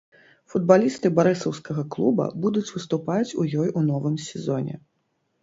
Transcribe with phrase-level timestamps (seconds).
[0.51, 4.75] Футбалісты барысаўскага клуба будуць выступаць у ёй у новым сезоне.